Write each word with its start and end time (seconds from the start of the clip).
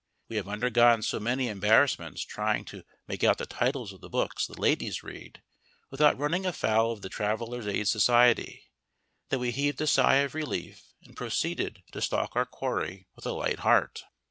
We 0.29 0.37
have 0.37 0.47
undergone 0.47 1.03
so 1.03 1.19
many 1.19 1.47
embarrassments 1.47 2.23
trying 2.23 2.65
to 2.65 2.83
make 3.07 3.23
out 3.23 3.37
the 3.37 3.45
titles 3.45 3.93
of 3.93 4.01
the 4.01 4.09
books 4.09 4.47
the 4.47 4.59
ladies 4.59 5.03
read, 5.03 5.43
without 5.91 6.17
running 6.17 6.43
afoul 6.43 6.91
of 6.91 7.03
the 7.03 7.07
Traveller's 7.09 7.67
Aid 7.67 7.87
Society, 7.87 8.71
that 9.29 9.37
we 9.37 9.51
heaved 9.51 9.79
a 9.79 9.85
sigh 9.85 10.15
of 10.21 10.33
relief 10.33 10.91
and 11.03 11.15
proceeded 11.15 11.83
to 11.91 12.01
stalk 12.01 12.35
our 12.35 12.47
quarry 12.47 13.09
with 13.15 13.27
a 13.27 13.31
light 13.31 13.59
heart. 13.59 14.05